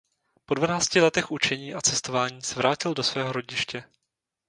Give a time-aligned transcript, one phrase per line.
[0.45, 3.83] Po dvanácti letech učení a cestování se vrátil do svého rodiště.